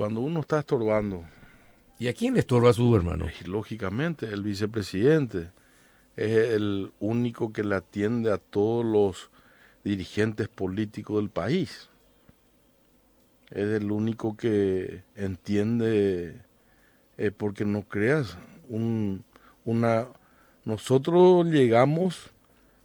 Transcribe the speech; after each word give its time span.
cuando 0.00 0.22
uno 0.22 0.40
está 0.40 0.60
estorbando, 0.60 1.26
¿Y 1.98 2.08
a 2.08 2.14
quién 2.14 2.32
le 2.32 2.40
estorba 2.40 2.70
a 2.70 2.72
su 2.72 2.96
hermano? 2.96 3.26
y 3.38 3.44
lógicamente 3.44 4.24
el 4.24 4.42
vicepresidente 4.42 5.50
es 6.16 6.30
el 6.54 6.90
único 7.00 7.52
que 7.52 7.62
le 7.62 7.74
atiende 7.74 8.32
a 8.32 8.38
todos 8.38 8.82
los 8.82 9.30
dirigentes 9.84 10.48
políticos 10.48 11.18
del 11.18 11.28
país. 11.28 11.90
Es 13.50 13.66
el 13.68 13.92
único 13.92 14.38
que 14.38 15.02
entiende, 15.16 16.40
eh, 17.18 17.30
porque 17.30 17.66
no 17.66 17.82
creas, 17.82 18.38
un, 18.70 19.22
una, 19.66 20.06
nosotros 20.64 21.44
llegamos 21.44 22.30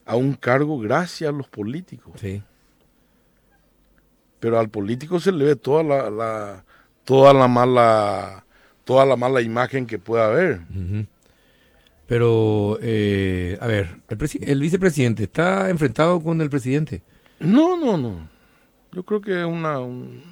a 0.05 0.17
un 0.17 0.33
cargo 0.33 0.77
gracias 0.79 1.29
a 1.29 1.31
los 1.33 1.47
políticos. 1.47 2.19
Sí. 2.19 2.43
pero 4.41 4.59
al 4.59 4.69
político 4.69 5.17
se 5.21 5.31
le 5.31 5.45
ve 5.45 5.55
toda 5.55 5.81
la, 5.81 6.09
la- 6.09 6.64
toda 7.05 7.33
la 7.33 7.47
mala 7.47 8.43
toda 8.83 9.05
la 9.05 9.15
mala 9.15 9.41
imagen 9.41 9.85
que 9.87 9.97
pueda 9.97 10.25
haber. 10.27 10.59
Pero, 12.07 12.77
eh, 12.81 13.57
a 13.61 13.67
ver, 13.67 13.97
el, 14.09 14.17
presi- 14.17 14.43
el 14.47 14.59
vicepresidente 14.59 15.23
está 15.23 15.69
enfrentado 15.71 16.21
con 16.21 16.39
el 16.41 16.49
presidente. 16.49 17.01
no 17.39 17.77
no 17.77 17.97
no 17.97 18.29
yo 18.91 19.03
creo 19.03 19.19
que 19.21 19.39
es 19.41 19.45
una 19.45 19.79
un- 19.79 20.23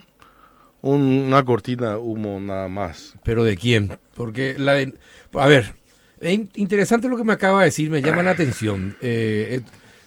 un- 0.81 1.02
una 1.27 1.44
cortina 1.44 1.97
humo 1.97 2.39
nada 2.39 2.67
más 2.70 3.16
¿Pero 3.23 3.44
de 3.44 3.58
quién? 3.58 3.97
Porque, 4.16 4.55
la 4.58 4.73
de- 4.73 4.94
a 5.33 5.47
ver, 5.47 5.73
es 6.21 6.33
in- 6.33 6.49
interesante 6.55 7.09
lo 7.09 7.17
que 7.17 7.23
me 7.25 7.33
acaba 7.33 7.59
de 7.59 7.66
decir, 7.66 7.89
me 7.89 8.02
llama 8.02 8.23
la 8.23 8.31
atención. 8.31 8.95
Eh, 9.02 9.59
eh, 9.59 9.61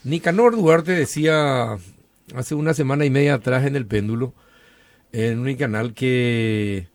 Nicanor 0.05 0.55
Duarte 0.57 0.93
decía 0.93 1.77
hace 2.35 2.55
una 2.55 2.73
semana 2.75 3.05
y 3.05 3.11
media 3.11 3.35
atrás 3.35 3.67
en 3.67 3.75
el 3.77 3.87
péndulo, 3.87 4.33
en 5.25 5.39
un 5.39 5.55
canal, 5.55 5.95
que 5.95 6.89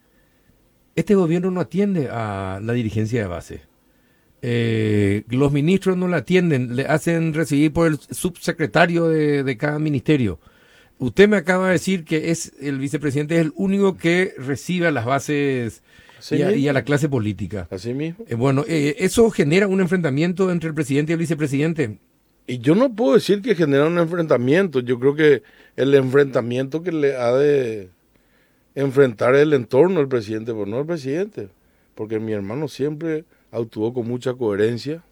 este 0.95 1.15
gobierno 1.15 1.49
no 1.49 1.59
atiende 1.59 2.09
a 2.11 2.59
la 2.61 2.73
dirigencia 2.73 3.21
de 3.21 3.27
base. 3.27 3.61
Eh, 4.43 5.23
los 5.29 5.51
ministros 5.51 5.97
no 5.97 6.07
la 6.07 6.17
atienden, 6.17 6.75
le 6.75 6.85
hacen 6.85 7.33
recibir 7.33 7.73
por 7.73 7.87
el 7.87 7.99
subsecretario 7.99 9.07
de, 9.07 9.43
de 9.43 9.57
cada 9.57 9.79
ministerio. 9.79 10.39
Usted 10.99 11.27
me 11.27 11.37
acaba 11.37 11.67
de 11.67 11.73
decir 11.73 12.03
que 12.03 12.29
es 12.29 12.53
el 12.61 12.77
vicepresidente 12.77 13.35
es 13.35 13.41
el 13.41 13.53
único 13.55 13.97
que 13.97 14.33
recibe 14.37 14.87
a 14.87 14.91
las 14.91 15.05
bases 15.05 15.81
a, 16.29 16.35
y 16.35 16.67
a 16.67 16.73
la 16.73 16.83
clase 16.83 17.09
política. 17.09 17.67
así 17.71 17.95
mismo 17.95 18.23
Eh, 18.27 18.35
bueno, 18.35 18.63
eh, 18.67 18.97
eso 18.99 19.31
genera 19.31 19.67
un 19.67 19.81
enfrentamiento 19.81 20.51
entre 20.51 20.69
el 20.69 20.75
presidente 20.75 21.11
y 21.11 21.13
el 21.13 21.19
vicepresidente. 21.19 21.97
y 22.45 22.59
yo 22.59 22.75
no 22.75 22.93
puedo 22.93 23.15
decir 23.15 23.41
que 23.41 23.55
genera 23.55 23.87
un 23.87 23.97
enfrentamiento 23.97 24.79
yo 24.79 24.99
creo 24.99 25.15
que 25.15 25.41
el 25.75 25.95
enfrentamiento 25.95 26.83
que 26.83 26.91
le 26.91 27.15
ha 27.15 27.31
de 27.33 27.89
enfrentar 28.75 29.35
el 29.35 29.53
entorno 29.53 29.99
del 29.99 30.07
presidente 30.07 30.53
pero 30.53 30.65
no 30.65 30.79
el 30.79 30.85
presidente 30.85 31.49
porque 31.95 32.19
mi 32.19 32.31
hermano 32.31 32.67
siempre 32.67 33.25
actuó 33.51 33.93
con 33.93 34.07
mucha 34.07 34.33
coherencia 34.33 35.03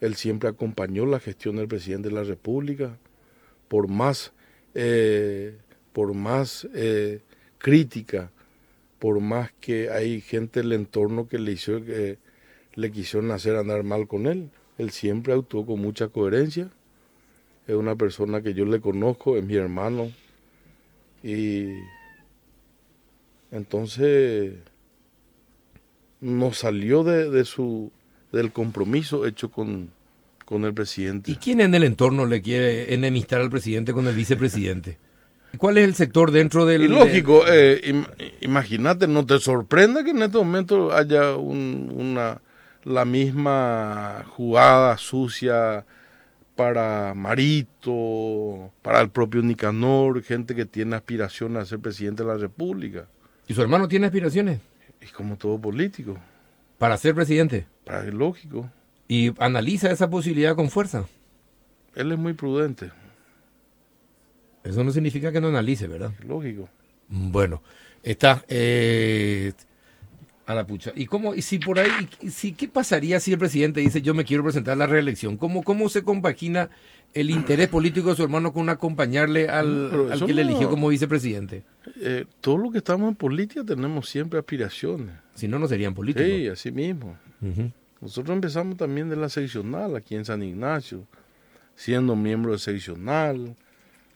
él 0.00 0.16
siempre 0.16 0.48
acompañó 0.48 1.06
la 1.06 1.20
gestión 1.20 1.56
del 1.56 1.68
presidente 1.68 2.08
de 2.08 2.14
la 2.14 2.24
República, 2.24 2.96
por 3.68 3.88
más, 3.88 4.32
eh, 4.74 5.56
por 5.92 6.14
más 6.14 6.66
eh, 6.74 7.20
crítica, 7.58 8.30
por 8.98 9.20
más 9.20 9.52
que 9.60 9.90
hay 9.90 10.20
gente 10.20 10.60
del 10.60 10.72
entorno 10.72 11.28
que 11.28 11.38
le 11.38 11.52
hizo, 11.52 11.84
que 11.84 12.18
le 12.74 12.90
quisieron 12.90 13.30
hacer 13.30 13.56
andar 13.56 13.82
mal 13.84 14.08
con 14.08 14.26
él, 14.26 14.50
él 14.78 14.90
siempre 14.90 15.34
actuó 15.34 15.66
con 15.66 15.80
mucha 15.80 16.08
coherencia. 16.08 16.70
Es 17.66 17.74
una 17.74 17.94
persona 17.94 18.42
que 18.42 18.54
yo 18.54 18.64
le 18.64 18.80
conozco, 18.80 19.36
es 19.36 19.44
mi 19.44 19.54
hermano. 19.54 20.10
Y 21.22 21.74
entonces 23.50 24.54
no 26.20 26.52
salió 26.52 27.02
de, 27.04 27.30
de 27.30 27.44
su 27.44 27.90
del 28.32 28.52
compromiso 28.52 29.26
hecho 29.26 29.50
con, 29.50 29.90
con 30.44 30.64
el 30.64 30.72
presidente. 30.74 31.30
¿Y 31.30 31.36
quién 31.36 31.60
en 31.60 31.74
el 31.74 31.82
entorno 31.84 32.26
le 32.26 32.42
quiere 32.42 32.94
enemistar 32.94 33.40
al 33.40 33.50
presidente 33.50 33.92
con 33.92 34.06
el 34.06 34.14
vicepresidente? 34.14 34.98
¿Cuál 35.58 35.78
es 35.78 35.84
el 35.84 35.94
sector 35.96 36.30
dentro 36.30 36.64
del... 36.64 36.82
Y 36.82 36.88
lógico, 36.88 37.42
eh, 37.48 37.80
im- 37.84 38.06
imagínate, 38.40 39.08
no 39.08 39.26
te 39.26 39.40
sorprenda 39.40 40.04
que 40.04 40.10
en 40.10 40.22
este 40.22 40.38
momento 40.38 40.92
haya 40.92 41.34
un- 41.36 41.92
una 41.92 42.40
la 42.84 43.04
misma 43.04 44.24
jugada 44.28 44.96
sucia 44.96 45.84
para 46.54 47.14
Marito, 47.14 48.70
para 48.82 49.00
el 49.00 49.10
propio 49.10 49.42
Nicanor, 49.42 50.22
gente 50.22 50.54
que 50.54 50.66
tiene 50.66 50.94
aspiraciones 50.96 51.62
a 51.62 51.66
ser 51.66 51.80
presidente 51.80 52.22
de 52.22 52.28
la 52.28 52.36
República. 52.36 53.06
¿Y 53.50 53.54
su 53.54 53.62
hermano 53.62 53.88
tiene 53.88 54.06
aspiraciones 54.06 54.60
Y 55.02 55.06
como 55.06 55.36
todo 55.36 55.60
político, 55.60 56.16
para 56.78 56.96
ser 56.96 57.16
presidente? 57.16 57.66
para 57.84 58.06
es 58.06 58.14
lógico. 58.14 58.70
Y 59.08 59.32
analiza 59.42 59.90
esa 59.90 60.08
posibilidad 60.08 60.54
con 60.54 60.70
fuerza. 60.70 61.06
Él 61.96 62.12
es 62.12 62.18
muy 62.18 62.34
prudente, 62.34 62.92
Eso 64.62 64.84
no 64.84 64.92
significa 64.92 65.32
que 65.32 65.40
no 65.40 65.48
analice, 65.48 65.88
¿verdad? 65.88 66.12
es 66.20 66.24
lógico. 66.26 66.68
Bueno, 67.08 67.60
está 68.04 68.44
eh, 68.46 69.52
a 70.50 70.54
la 70.54 70.66
pucha. 70.66 70.92
¿Y 70.96 71.06
cómo, 71.06 71.34
y 71.34 71.42
si 71.42 71.58
por 71.58 71.78
ahí, 71.78 71.90
y 72.20 72.30
si, 72.30 72.52
qué 72.52 72.66
pasaría 72.66 73.20
si 73.20 73.32
el 73.32 73.38
presidente 73.38 73.80
dice 73.80 74.02
yo 74.02 74.14
me 74.14 74.24
quiero 74.24 74.42
presentar 74.42 74.72
a 74.72 74.76
la 74.76 74.86
reelección? 74.86 75.36
¿Cómo, 75.36 75.62
cómo 75.62 75.88
se 75.88 76.02
compagina 76.02 76.70
el 77.14 77.30
interés 77.30 77.68
político 77.68 78.10
de 78.10 78.16
su 78.16 78.24
hermano 78.24 78.52
con 78.52 78.68
acompañarle 78.68 79.48
al, 79.48 80.10
al 80.10 80.26
que 80.26 80.34
le 80.34 80.42
eligió 80.42 80.68
como 80.68 80.88
vicepresidente? 80.88 81.62
Eh, 82.00 82.24
todos 82.40 82.58
los 82.58 82.72
que 82.72 82.78
estamos 82.78 83.08
en 83.08 83.14
política 83.14 83.64
tenemos 83.64 84.08
siempre 84.08 84.40
aspiraciones. 84.40 85.14
Si 85.34 85.46
no, 85.46 85.58
no 85.58 85.68
serían 85.68 85.94
políticos. 85.94 86.28
Sí, 86.28 86.48
así 86.48 86.72
mismo. 86.72 87.16
Nosotros 88.00 88.34
empezamos 88.34 88.76
también 88.76 89.08
de 89.08 89.16
la 89.16 89.28
seccional 89.28 89.94
aquí 89.94 90.16
en 90.16 90.24
San 90.24 90.42
Ignacio, 90.42 91.06
siendo 91.76 92.16
miembro 92.16 92.52
de 92.52 92.58
seccional, 92.58 93.54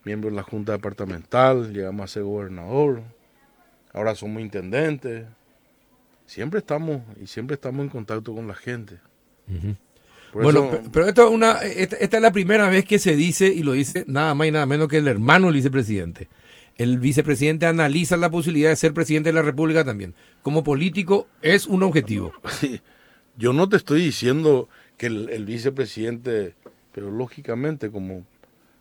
miembro 0.05 0.31
de 0.31 0.37
la 0.37 0.43
Junta 0.43 0.73
Departamental, 0.73 1.73
llegamos 1.73 2.05
a 2.05 2.13
ser 2.13 2.25
gobernador, 2.25 3.03
ahora 3.93 4.15
somos 4.15 4.43
intendentes. 4.43 5.27
Siempre 6.27 6.59
estamos 6.61 7.03
y 7.23 7.27
siempre 7.27 7.55
estamos 7.55 7.85
en 7.85 7.91
contacto 7.91 8.35
con 8.35 8.47
la 8.49 8.55
gente. 8.55 8.99
Bueno, 10.33 10.65
eso- 10.73 10.83
pero 10.93 11.07
esto 11.07 11.27
es 11.29 11.31
una, 11.33 11.63
esta, 11.63 11.97
esta 11.97 12.17
es 12.17 12.23
la 12.23 12.33
primera 12.33 12.69
vez 12.69 12.85
que 12.85 12.99
se 12.99 13.15
dice, 13.15 13.47
y 13.49 13.63
lo 13.63 13.73
dice 13.73 14.05
nada 14.09 14.35
más 14.35 14.49
y 14.49 14.51
nada 14.51 14.67
menos 14.67 14.89
que 14.89 14.99
el 14.99 15.09
hermano 15.09 15.47
del 15.47 15.57
vicepresidente. 15.57 16.29
El 16.77 16.99
vicepresidente 16.99 17.67
analiza 17.67 18.17
la 18.17 18.31
posibilidad 18.31 18.71
de 18.71 18.77
ser 18.77 18.93
presidente 18.95 19.29
de 19.29 19.35
la 19.35 19.43
República 19.43 19.85
también. 19.85 20.15
Como 20.43 20.65
político 20.65 21.29
es 21.41 21.67
un 21.67 21.83
objetivo. 21.85 22.33
Sí, 22.51 22.81
yo 23.37 23.53
no 23.53 23.69
te 23.69 23.77
estoy 23.77 24.01
diciendo 24.03 24.69
que 24.97 25.07
el, 25.07 25.29
el 25.29 25.45
vicepresidente, 25.45 26.55
pero 26.93 27.11
lógicamente 27.11 27.91
como 27.91 28.27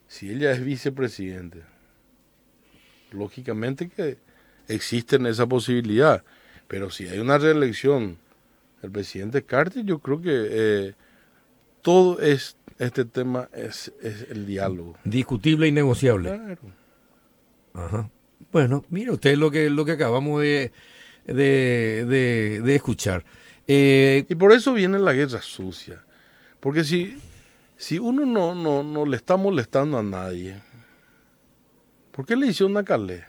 si 0.07 0.29
ella 0.31 0.51
es 0.51 0.63
vicepresidente, 0.63 1.61
lógicamente 3.11 3.89
que 3.89 4.17
existe 4.67 5.17
esa 5.29 5.47
posibilidad, 5.47 6.23
pero 6.67 6.89
si 6.89 7.07
hay 7.07 7.19
una 7.19 7.37
reelección 7.37 8.17
del 8.81 8.91
presidente 8.91 9.43
Carter, 9.43 9.83
yo 9.85 9.99
creo 9.99 10.21
que 10.21 10.31
eh, 10.49 10.93
todo 11.81 12.19
es 12.19 12.57
este 12.79 13.05
tema 13.05 13.49
es, 13.53 13.93
es 14.01 14.27
el 14.31 14.45
diálogo. 14.45 14.97
Discutible 15.03 15.67
y 15.67 15.71
negociable. 15.71 16.29
Claro. 16.29 16.61
Ajá. 17.73 18.09
Bueno, 18.51 18.83
mire 18.89 19.11
usted 19.11 19.37
lo 19.37 19.51
que, 19.51 19.69
lo 19.69 19.85
que 19.85 19.93
acabamos 19.93 20.41
de, 20.41 20.71
de, 21.25 22.05
de- 22.07 22.61
de 22.63 22.75
escuchar. 22.75 23.23
Eh, 23.67 24.25
Y 24.27 24.35
por 24.35 24.51
eso 24.51 24.73
viene 24.73 24.99
la 24.99 25.13
guerra 25.13 25.41
sucia. 25.41 26.03
Porque 26.59 26.83
si, 26.83 27.17
si 27.77 27.99
uno 27.99 28.25
no, 28.25 28.53
no, 28.55 28.83
no 28.83 29.05
le 29.05 29.15
está 29.17 29.37
molestando 29.37 29.97
a 29.97 30.03
nadie, 30.03 30.61
¿por 32.11 32.25
qué 32.25 32.35
le 32.35 32.47
hicieron 32.47 32.75
a 32.77 32.83
Calé? 32.83 33.23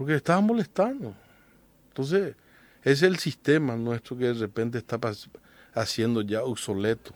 Porque 0.00 0.12
le 0.12 0.16
estaba 0.16 0.40
molestando. 0.40 1.14
Entonces, 1.88 2.34
es 2.82 3.02
el 3.02 3.18
sistema 3.18 3.76
nuestro 3.76 4.16
que 4.16 4.24
de 4.28 4.32
repente 4.34 4.78
está 4.78 4.98
haciendo 5.74 6.22
ya 6.22 6.42
obsoleto. 6.42 7.14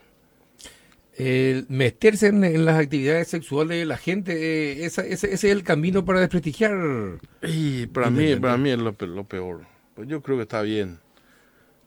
el 1.17 1.65
meterse 1.69 2.27
en, 2.27 2.43
en 2.43 2.65
las 2.65 2.77
actividades 2.77 3.29
sexuales 3.29 3.79
de 3.79 3.85
la 3.85 3.97
gente, 3.97 4.33
eh, 4.33 4.85
esa- 4.85 5.01
ese, 5.05 5.27
ese 5.33 5.47
es 5.47 5.55
el 5.57 5.63
camino 5.63 6.03
para 6.05 6.19
desprestigiar. 6.19 7.19
Y 7.41 7.87
para 7.87 8.09
mí, 8.11 8.35
para 8.35 8.57
mí 8.57 8.69
es 8.71 8.77
lo, 8.79 8.95
lo 8.99 9.23
peor. 9.23 9.65
Pues 9.95 10.07
yo 10.09 10.21
creo 10.21 10.37
que 10.37 10.43
está 10.43 10.61
bien. 10.61 10.99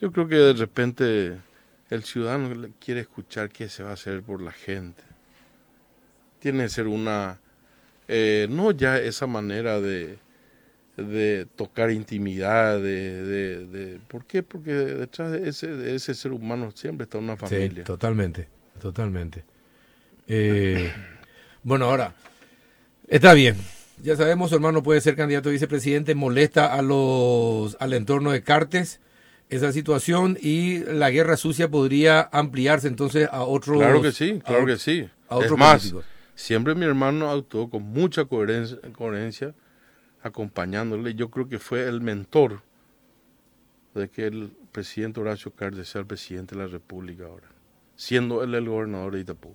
Yo 0.00 0.12
creo 0.12 0.28
que 0.28 0.36
de 0.36 0.52
repente 0.54 1.38
el 1.90 2.04
ciudadano 2.04 2.68
quiere 2.80 3.02
escuchar 3.02 3.50
qué 3.50 3.68
se 3.68 3.82
va 3.82 3.90
a 3.90 3.94
hacer 3.94 4.22
por 4.22 4.40
la 4.42 4.52
gente. 4.52 5.04
Tiene 6.40 6.64
que 6.64 6.68
ser 6.70 6.86
una, 6.86 7.40
eh, 8.08 8.46
no 8.50 8.70
ya 8.72 8.98
esa 8.98 9.26
manera 9.26 9.80
de, 9.80 10.18
de 11.02 11.46
tocar 11.56 11.90
intimidad, 11.90 12.78
de, 12.80 13.22
de, 13.22 13.66
de- 13.66 13.98
¿por 14.08 14.24
qué? 14.26 14.42
Porque 14.42 14.72
detrás 14.72 15.32
de 15.32 15.48
ese, 15.48 15.68
de 15.68 15.94
ese 15.94 16.14
ser 16.14 16.32
humano 16.32 16.70
siempre 16.74 17.04
está 17.04 17.18
una 17.18 17.34
Sí, 17.36 17.40
familia. 17.40 17.84
totalmente, 17.84 18.48
totalmente. 18.80 19.44
Eh, 20.26 20.92
bueno, 21.62 21.86
ahora, 21.86 22.14
está 23.08 23.32
bien. 23.34 23.56
Ya 24.02 24.16
sabemos, 24.16 24.50
su 24.50 24.56
hermano 24.56 24.82
puede 24.82 25.00
ser 25.00 25.16
candidato 25.16 25.48
a 25.48 25.52
vicepresidente, 25.52 26.14
molesta 26.14 26.72
a 26.74 26.82
los, 26.82 27.76
al 27.80 27.92
entorno 27.94 28.30
de 28.30 28.42
Cartes 28.42 29.00
esa 29.50 29.72
situación 29.72 30.36
y 30.40 30.80
la 30.84 31.10
guerra 31.10 31.36
sucia 31.38 31.68
podría 31.70 32.28
ampliarse 32.32 32.86
entonces 32.86 33.28
a 33.32 33.42
otros. 33.44 33.78
Claro 33.78 34.02
que 34.02 34.12
sí, 34.12 34.40
claro 34.44 34.66
que 34.66 34.76
sí. 34.76 35.08
A 35.28 35.36
otros 35.36 35.52
es 35.52 35.58
más, 35.58 35.94
siempre 36.34 36.74
mi 36.74 36.84
hermano 36.84 37.30
actuó 37.30 37.70
con 37.70 37.82
mucha 37.82 38.26
coherencia, 38.26 38.78
coherencia, 38.92 39.54
acompañándole. 40.23 41.15
Yo 41.15 41.31
creo 41.31 41.49
que 41.49 41.59
fue 41.59 41.87
el 41.88 42.00
mentor 42.00 42.62
de 43.94 44.09
que 44.09 44.26
el 44.26 44.53
presidente 44.73 45.20
Horacio 45.20 45.50
Cartes 45.50 45.88
sea 45.88 46.00
el 46.00 46.06
presidente 46.06 46.55
de 46.55 46.62
la 46.62 46.69
República 46.69 47.26
ahora, 47.26 47.49
siendo 47.97 48.43
él 48.43 48.55
el 48.55 48.69
gobernador 48.69 49.15
de 49.15 49.20
Itapú. 49.20 49.55